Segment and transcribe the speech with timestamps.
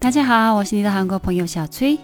[0.00, 1.98] 大家好，我是你的韩国朋友小崔。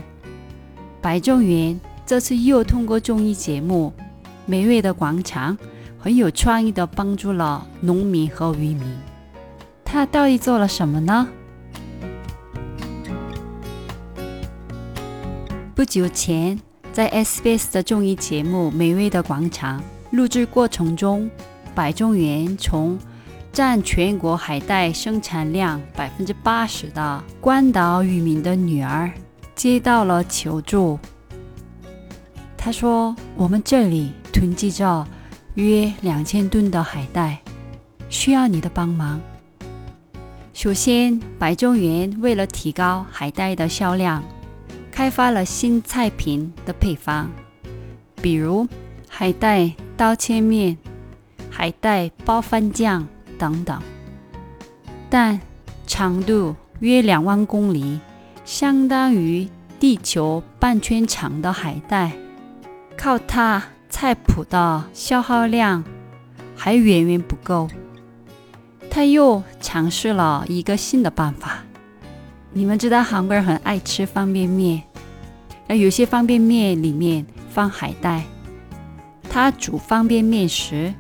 [1.08, 3.94] 白仲元这次又通过综艺节目
[4.46, 5.58] 《美味的广场》，
[5.98, 8.84] 很有创意的帮助了农民和渔民。
[9.86, 11.26] 他到底做了什么呢？
[15.74, 16.60] 不久前，
[16.92, 19.80] 在 SBS 的综艺节目《美味的广场》
[20.12, 21.32] 录制过程中，
[21.74, 23.00] 白仲元从
[23.54, 29.10] 占全国海带生产量百分之八十的关岛渔民的女儿。
[29.58, 31.00] 接到了求助，
[32.56, 35.06] 他说：“我们这里囤积着
[35.56, 37.40] 约两千吨的海带，
[38.08, 39.20] 需要你的帮忙。”
[40.54, 44.24] 首先，白中原为了提高海带的销量，
[44.92, 47.28] 开发了新菜品的配方，
[48.22, 48.68] 比如
[49.10, 50.78] 海带刀切面、
[51.50, 53.08] 海带包饭酱
[53.40, 53.82] 等等。
[55.10, 55.40] 但
[55.88, 58.00] 长度约两万公里。
[58.48, 59.46] 相当于
[59.78, 62.14] 地球半圈长的海带，
[62.98, 65.84] 靠它菜谱的消耗量
[66.56, 67.68] 还远远不够。
[68.90, 71.58] 他又尝试了一个新的办法。
[72.54, 74.82] 你们知道韩国人很爱吃方便面，
[75.68, 78.24] 而有些方便面里面放海带。
[79.30, 80.94] 他煮方便面时，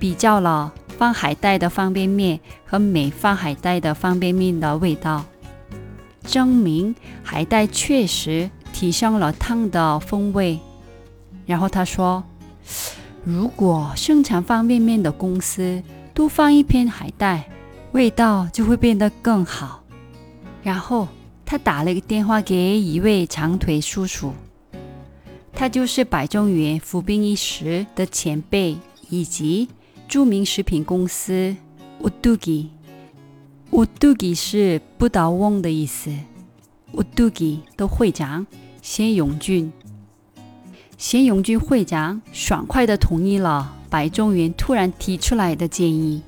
[0.00, 5.24] 比较了放海带的方便面和没放海带的方便面的味道。
[6.24, 10.58] 证明海带确实提升了汤的风味。
[11.46, 12.22] 然后他说
[13.24, 15.82] ：“如果生产方便面的公司
[16.14, 17.48] 多放一片海带，
[17.92, 19.82] 味道就会变得更好。”
[20.62, 21.08] 然后
[21.44, 24.32] 他打了一个电话给一位长腿叔叔，
[25.52, 28.76] 他就是百中元服兵役时的前辈，
[29.08, 29.68] 以及
[30.06, 31.56] 著名食品公司
[32.00, 32.70] 乌杜吉。
[33.72, 36.10] 乌杜吉是不倒翁的意思。
[36.94, 38.44] 乌杜吉的会长
[38.82, 39.72] 谢永俊，
[40.98, 46.20] 谢永俊会长爽快地同意了白中原突然提出来的建议。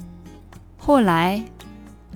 [0.76, 1.42] 后来，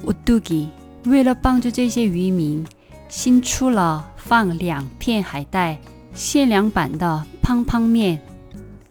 [0.04, 0.69] 乌杜吉
[1.04, 2.64] 为了帮助这些渔民，
[3.08, 5.76] 新出了放两片海带
[6.14, 8.20] 限量版的胖胖面，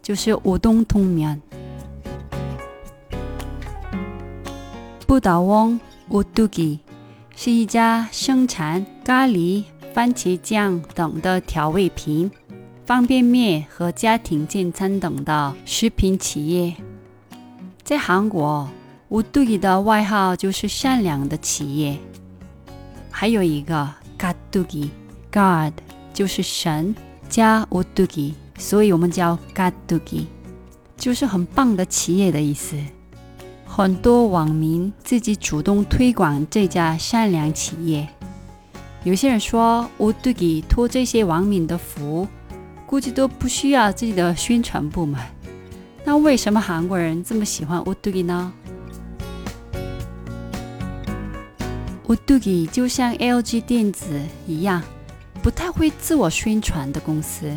[0.02, 1.40] 就是乌冬通面。
[5.06, 5.80] 不倒翁
[6.10, 6.80] 乌杜吉。
[7.38, 9.62] 是一家生产咖喱、
[9.92, 12.30] 番茄酱等的调味品、
[12.86, 16.74] 方便面和家庭健餐等的食品企业。
[17.84, 18.66] 在韩国，
[19.10, 21.98] 乌杜吉的外号就是善良的企业。
[23.10, 23.86] 还有一个
[24.18, 24.90] God 杜吉
[25.30, 25.74] ，God
[26.14, 26.96] 就是神
[27.28, 30.26] 加乌杜吉，所以我们叫 God 杜吉，
[30.96, 32.78] 就是很棒的企业的意思。
[33.76, 38.08] 很多网民自己主动推广这家善良企业。
[39.04, 42.26] 有些人说，我对给托这些网民的福，
[42.86, 45.20] 估计都不需要自己的宣传部门。
[46.06, 48.50] 那为什么韩国人这么喜欢 Udugi 呢
[52.06, 54.82] ？Udugi 就像 LG 电子一样，
[55.42, 57.52] 不太会自我宣传的公司，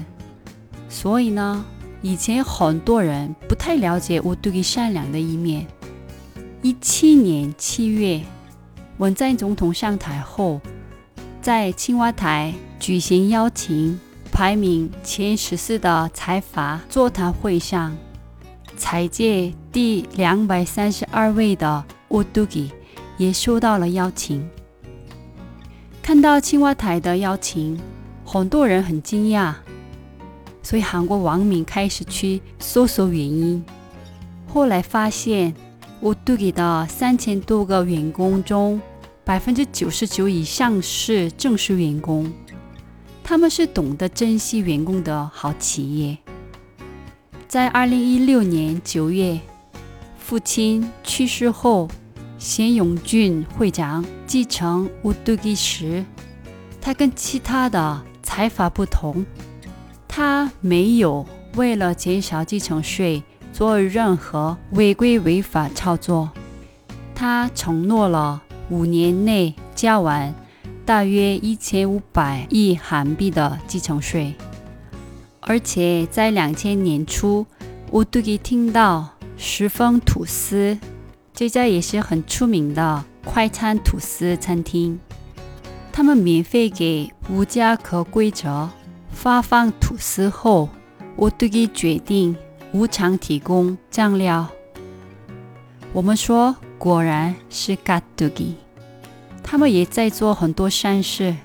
[0.90, 1.64] 所以呢，
[2.02, 5.66] 以前很多人不太了解 Udugi 善良的一面。
[6.62, 8.22] 一七年七月，
[8.98, 10.60] 文在总统上台后，
[11.42, 13.98] 在青瓦台举行邀请
[14.30, 17.96] 排名前十四的财阀座谈会上。
[18.76, 22.72] 财界第两百三十二位的 Udugi
[23.18, 24.46] 也收到了邀请。
[26.02, 27.80] 看到青蛙台的邀请，
[28.26, 29.54] 很多人很惊讶，
[30.62, 33.64] 所以韩国网民开始去搜索原因。
[34.46, 35.54] 后来发现
[36.02, 38.82] ，Udugi 的三千多个员工中，
[39.24, 42.32] 百分之九十九以上是正式员工，
[43.24, 46.18] 他们是懂得珍惜员工的好企业。
[47.48, 49.40] 在二零一六年九月，
[50.18, 51.88] 父亲去世后，
[52.38, 56.06] 贤永俊会长继承乌杜基时，
[56.80, 59.26] 他跟其他的财阀不同，
[60.08, 61.26] 他没有
[61.56, 63.24] 为了减少继承税
[63.60, 66.32] 做任何违规违法操作。
[67.14, 70.34] 他承诺了五年内交完
[70.86, 74.34] 大约一千五百亿韩币的继承税。
[75.42, 77.46] 而且在两千年初，
[77.92, 80.80] 乌杜基听到十丰吐司
[81.34, 84.98] 这家也是很出名的快餐吐司餐厅，
[85.92, 88.70] 他们免费给无家可归者
[89.12, 90.70] 发放吐司后，
[91.18, 92.38] 乌杜基决定
[92.72, 94.48] 无偿提供酱料。
[95.92, 98.54] 我们说，果然是 Gadugi，，
[99.44, 101.36] 他们也在做很多善事，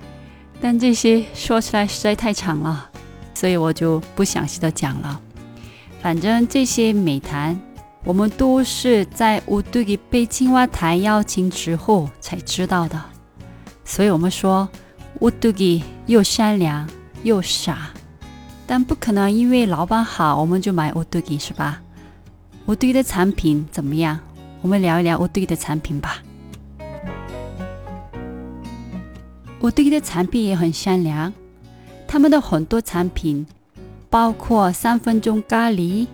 [0.61, 2.91] 但这些说起来实在太长了。
[3.33, 5.19] 所以我就不详细的讲了。
[5.99, 7.59] 反正这些美谈，
[8.03, 13.01] 我们都是在乌杜吉被青蛙台邀请之后才知道的。
[13.83, 14.69] 所以我们说
[15.19, 16.87] 乌杜吉又善良
[17.23, 17.89] 又傻，
[18.67, 21.81] 但不可能因为老板好我们就买乌杜吉是吧？
[22.65, 24.19] 乌杜的产品怎么样？
[24.61, 26.23] 我们聊一聊乌杜的产品吧。
[29.61, 31.31] 乌杜的产品也很善良。
[32.07, 33.45] 他们的很多产品，
[34.09, 36.07] 包括三分钟咖喱，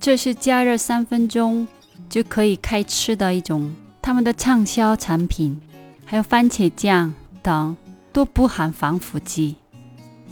[0.00, 1.66] 这是加热三分钟
[2.08, 5.60] 就可以开吃的一种他们的畅销产品，
[6.04, 7.12] 还有番茄酱
[7.42, 7.76] 等
[8.12, 9.56] 都不含防腐剂。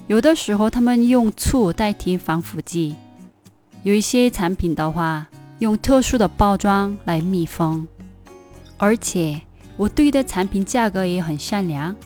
[0.06, 2.94] 有的时候他们用醋代替防腐剂，
[3.82, 5.26] 有一些产品的话
[5.60, 7.86] 用特殊的包装来密封。
[8.76, 9.40] 而且
[9.76, 11.96] 我对的产品价格也很善良，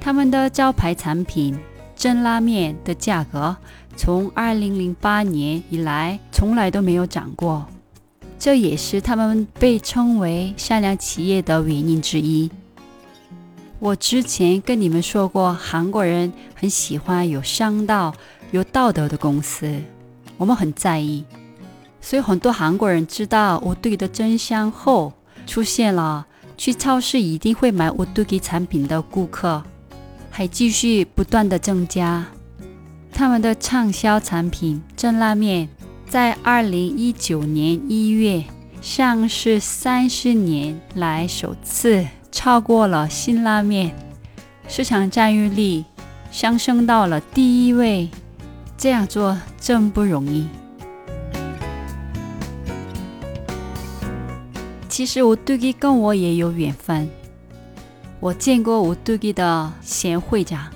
[0.00, 1.58] 他们的招牌产品。
[1.96, 3.54] 真拉面的价格
[3.94, 7.66] 从二零零八年以来从来都没有涨过，
[8.38, 12.50] 这也是他们被称为善良企业的原因之一。
[13.80, 18.14] 我之前跟你们说过，韩国人很喜欢有商道、
[18.50, 19.74] 有道德的公司，
[20.36, 21.24] 我们很在意，
[21.98, 25.14] 所以很多韩国人知道我对的真相后，
[25.46, 26.26] 出现了
[26.58, 29.62] 去超市一定会买我对给产品的顾客。
[30.28, 32.26] 还继续不断的增加，
[33.10, 35.66] 他们的畅销产品真拉面
[36.06, 38.44] 在二零一九年一月
[38.82, 43.94] 上市三十年来首次超过了新拉面，
[44.68, 45.84] 市场占有率
[46.30, 48.08] 上升到了第一位。
[48.76, 50.48] 这样做真不容易。
[54.88, 57.08] 其实我对你跟我也有缘分。
[58.20, 60.66] 我见过吴杜基的贤会长。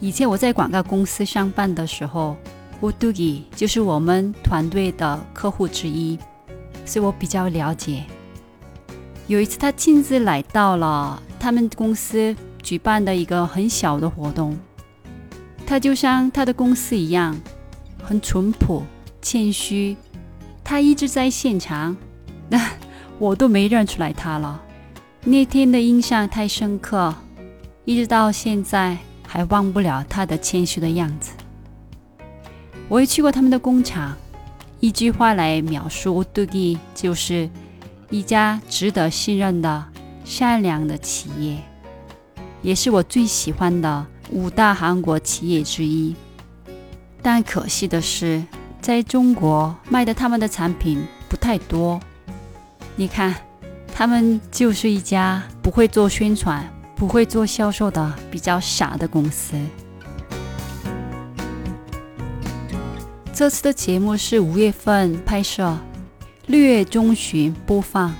[0.00, 2.36] 以前我在广告公司上班的时候，
[2.80, 6.18] 吴杜基就是我们团队的客户之一，
[6.84, 8.04] 所以我比较了解。
[9.28, 14.56] 有一次，他亲自来到了他们公司举办的一个很小的活动，
[15.66, 17.36] 他就像他的公司一样，
[18.02, 18.84] 很淳朴、
[19.20, 19.96] 谦虚。
[20.62, 21.96] 他一直在现场，
[22.48, 22.70] 那
[23.18, 24.62] 我都没认出来他了。
[25.24, 27.12] 那天的印象太深刻，
[27.84, 31.32] 一直到现在还忘不了他的谦虚的样子。
[32.88, 34.16] 我也去过他们的工厂，
[34.78, 37.50] 一句话来描述乌杜基，就是
[38.10, 39.84] 一家值得信任的、
[40.24, 41.62] 善良的企业，
[42.62, 46.14] 也是我最喜欢的五大韩国企业之一。
[47.22, 48.44] 但可惜的是，
[48.80, 52.00] 在中国卖的他们的产品不太多。
[52.94, 53.34] 你看。
[53.98, 56.62] 他们就是一家不会做宣传、
[56.94, 59.56] 不会做销售的比较傻的公司。
[63.32, 65.74] 这次的节目是五月份拍摄，
[66.48, 68.14] 六月中旬播放。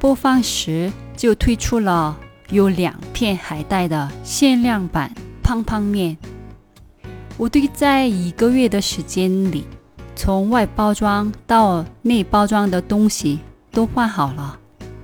[0.00, 2.16] 播放时就推出了
[2.50, 6.16] 有两片海带的限量版胖胖面。
[7.36, 9.64] 我对在一个月的时间里，
[10.16, 13.38] 从外包装到内包装的东西
[13.70, 14.58] 都换好了，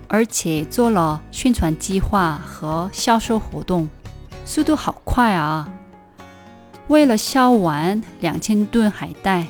[0.08, 3.88] 而且做了宣传计划和销售活动，
[4.44, 5.68] 速度好快啊！
[6.88, 9.46] 为了销完两千吨海带，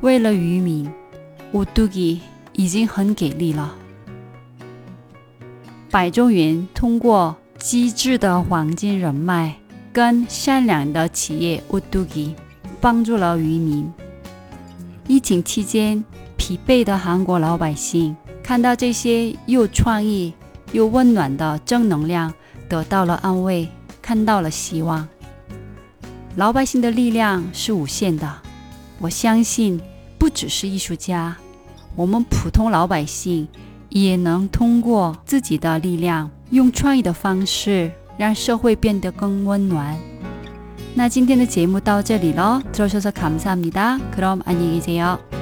[0.00, 0.90] 为了渔民，
[1.50, 2.20] 我杜吉
[2.52, 3.74] 已经很给力了。
[5.90, 9.56] 百中元通过机智的黄金人脉
[9.92, 12.34] 跟善良的企业乌杜吉，
[12.80, 13.90] 帮助了渔民。
[15.06, 16.04] 疫情期间
[16.36, 20.34] 疲惫的韩国老百姓看到这些又创意
[20.72, 22.32] 又温暖的正能量，
[22.68, 23.66] 得到了安慰，
[24.02, 25.08] 看到了希望。
[26.36, 28.30] 老百姓的力量是无限的，
[28.98, 29.80] 我相信
[30.17, 31.35] 不只是艺术家，
[31.95, 33.47] 我们普通老百姓。
[33.89, 39.95] 也能通过自己的力量，用创意的方式让社会变得更温暖。
[40.95, 45.36] 那今天的节目到这里了，들어주셔서감사합니다그럼안녕히계세요